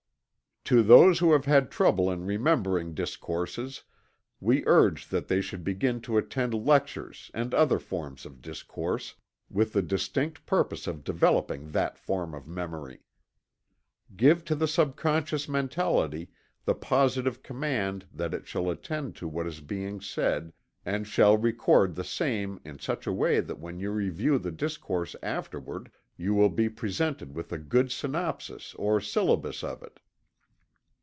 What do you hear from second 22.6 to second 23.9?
in such a way that when